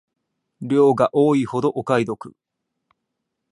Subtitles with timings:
[0.61, 2.33] 量が多いほどお買い得